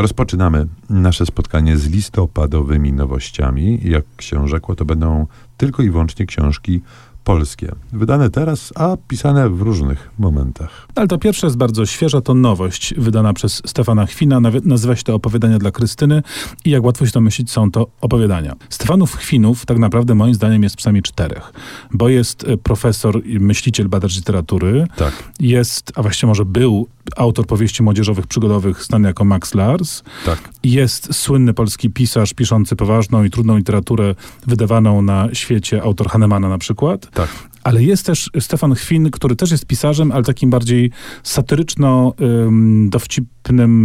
[0.00, 3.80] Rozpoczynamy nasze spotkanie z listopadowymi nowościami.
[3.84, 5.26] Jak się rzekło, to będą
[5.56, 6.80] tylko i wyłącznie książki
[7.30, 7.72] polskie.
[7.92, 10.86] Wydane teraz, a pisane w różnych momentach.
[10.94, 14.40] Ale ta pierwsza jest bardzo świeża, to nowość wydana przez Stefana Chwina.
[14.64, 16.22] Nazywa się to Opowiadania dla Krystyny
[16.64, 18.56] i jak łatwo się domyślić, są to opowiadania.
[18.68, 21.52] Stefanów Chwinów tak naprawdę moim zdaniem jest przynajmniej czterech,
[21.92, 24.86] bo jest e, profesor i myśliciel, badacz literatury.
[24.96, 25.12] Tak.
[25.40, 30.02] Jest, a właściwie może był autor powieści młodzieżowych, przygodowych, znany jako Max Lars.
[30.24, 30.38] Tak.
[30.62, 34.14] Jest słynny polski pisarz piszący poważną i trudną literaturę
[34.46, 37.06] wydawaną na świecie, autor Hahnemana na przykład.
[37.20, 37.30] Tak.
[37.62, 40.90] Ale jest też Stefan Chwin, który też jest pisarzem, ale takim bardziej
[41.22, 43.26] satyryczno-dowcipnym,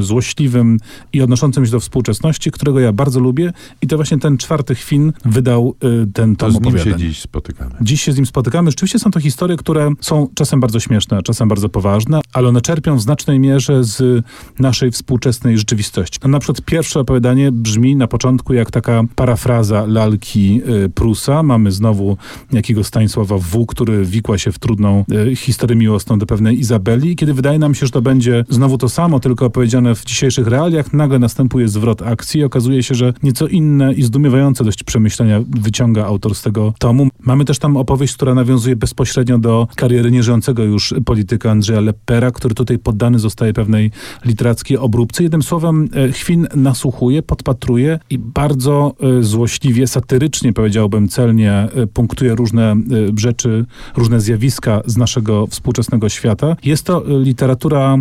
[0.00, 0.78] złośliwym
[1.12, 3.52] i odnoszącym się do współczesności, którego ja bardzo lubię.
[3.82, 7.20] I to właśnie ten czwarty Chwin wydał y, ten tom to z nim się dziś
[7.20, 7.70] spotykamy.
[7.80, 8.70] Dziś się z nim spotykamy.
[8.70, 12.96] Rzeczywiście są to historie, które są czasem bardzo śmieszne, czasem bardzo poważne, ale one czerpią
[12.96, 14.24] w znacznej mierze z
[14.58, 16.18] naszej współczesnej rzeczywistości.
[16.24, 21.42] Na przykład pierwsze opowiadanie brzmi na początku jak taka parafraza lalki y, Prusa.
[21.42, 22.16] Mamy znowu
[22.52, 27.16] jakiego Stanisława W który wikła się w trudną e, historię miłosną do pewnej Izabeli.
[27.16, 30.92] Kiedy wydaje nam się, że to będzie znowu to samo, tylko opowiedziane w dzisiejszych realiach,
[30.92, 36.04] nagle następuje zwrot akcji i okazuje się, że nieco inne i zdumiewające dość przemyślenia wyciąga
[36.04, 37.08] autor z tego tomu.
[37.20, 42.54] Mamy też tam opowieść, która nawiązuje bezpośrednio do kariery nieżyjącego już polityka Andrzeja Leppera, który
[42.54, 43.90] tutaj poddany zostaje pewnej
[44.24, 45.22] literackiej obróbce.
[45.22, 52.76] Jednym słowem, e, Chwin nasłuchuje, podpatruje i bardzo e, złośliwie, satyrycznie powiedziałbym, celnie punktuje różne
[53.16, 53.64] rzeczy
[53.96, 56.56] różne zjawiska z naszego współczesnego świata.
[56.64, 57.96] Jest to e, literatura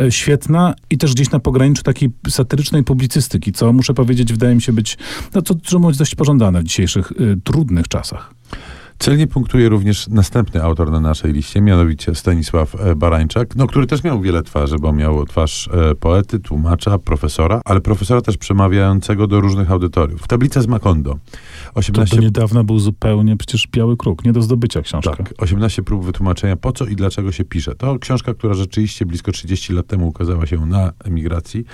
[0.00, 4.62] e, świetna i też gdzieś na pograniczu takiej satyrycznej publicystyki, co muszę powiedzieć, wydaje mi
[4.62, 4.98] się być,
[5.34, 8.34] no co, co mówiąc, dość pożądane w dzisiejszych y, trudnych czasach.
[9.00, 14.04] Celnie punktuje również następny autor na naszej liście, mianowicie Stanisław e, Barańczak, no, który też
[14.04, 19.40] miał wiele twarzy, bo miał twarz e, poety, tłumacza, profesora, ale profesora też przemawiającego do
[19.40, 20.28] różnych audytoriów.
[20.28, 21.18] Tablica z Macondo.
[21.74, 22.10] 18...
[22.10, 25.16] To do niedawna był zupełnie przecież biały kruk, nie do zdobycia książka.
[25.16, 27.74] Tak, 18 prób wytłumaczenia po co i dlaczego się pisze.
[27.74, 31.64] To książka, która rzeczywiście blisko 30 lat temu ukazała się na emigracji.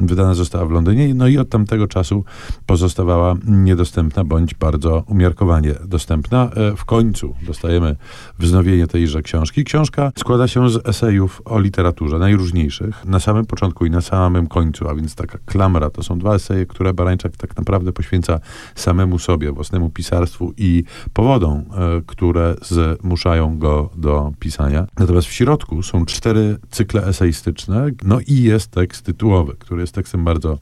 [0.00, 2.24] Wydana została w Londynie, no i od tamtego czasu
[2.66, 6.50] pozostawała niedostępna, bądź bardzo umiarkowanie dostępna.
[6.76, 7.96] W końcu dostajemy
[8.38, 9.64] wznowienie tejże książki.
[9.64, 14.88] Książka składa się z esejów o literaturze, najróżniejszych, na samym początku i na samym końcu,
[14.88, 15.90] a więc taka klamra.
[15.90, 18.40] To są dwa eseje, które Barańczak tak naprawdę poświęca
[18.74, 21.64] samemu sobie, własnemu pisarstwu i powodom, e,
[22.06, 24.86] które zmuszają go do pisania.
[24.98, 30.24] Natomiast w środku są cztery cykle eseistyczne, no i jest tekst tytułowy, który jest tekstem
[30.24, 30.58] bardzo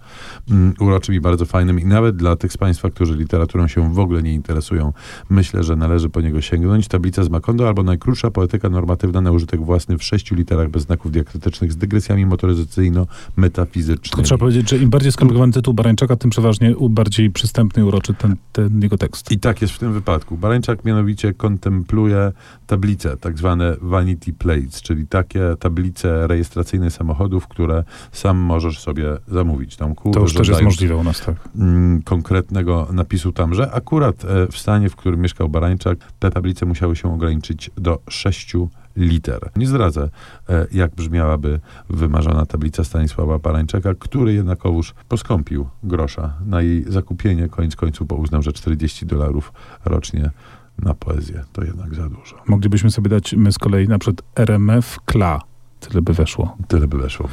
[0.50, 3.98] mm, uroczym i bardzo fajnym i nawet dla tych z Państwa, którzy literaturą się w
[3.98, 4.92] ogóle nie interesują,
[5.30, 6.88] myślę, że należy należy po niego sięgnąć.
[6.88, 11.12] Tablica z Macondo albo najkrótsza poetyka normatywna na użytek własny w sześciu literach bez znaków
[11.12, 14.24] diakrytycznych z dygresjami motoryzacyjno-metafizycznymi.
[14.24, 18.36] Trzeba powiedzieć, że im bardziej skomplikowany tytuł Barańczaka, tym przeważnie bardziej przystępny i uroczy ten,
[18.52, 19.32] ten jego tekst.
[19.32, 20.36] I tak jest w tym wypadku.
[20.36, 22.32] Barańczak mianowicie kontempluje
[22.66, 29.76] tablice, tak zwane vanity plates, czyli takie tablice rejestracyjne samochodów, które sam możesz sobie zamówić.
[29.76, 31.36] Tomku, to już też jest możliwe u nas, tak.
[31.56, 33.72] Mm, konkretnego napisu tamże.
[33.72, 38.56] Akurat e, w stanie, w którym mieszkał Barańczak, te tablice musiały się ograniczyć do 6
[38.96, 39.50] liter.
[39.56, 40.08] Nie zdradzę,
[40.48, 41.60] e, jak brzmiałaby
[41.90, 48.42] wymarzona tablica Stanisława Parańczaka, który jednakowoż poskąpił grosza na jej zakupienie, koniec końców, bo uznał,
[48.42, 49.52] że 40 dolarów
[49.84, 50.30] rocznie
[50.78, 52.36] na poezję to jednak za dużo.
[52.46, 55.51] Moglibyśmy sobie dać my z kolei na przykład RMF KLA
[55.88, 56.56] Tyle by weszło.
[56.68, 57.28] Tyle by weszło.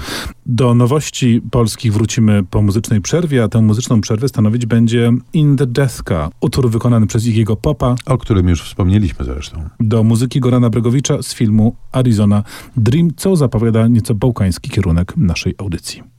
[0.45, 5.67] Do nowości polskich wrócimy po muzycznej przerwie, a tę muzyczną przerwę stanowić będzie In the
[5.67, 7.95] Deathka, utwór wykonany przez Igiego Popa.
[8.05, 9.69] O którym już wspomnieliśmy zresztą.
[9.79, 12.43] Do muzyki Gorana Bregowicza z filmu Arizona
[12.77, 16.18] Dream, co zapowiada nieco bałkański kierunek naszej audycji.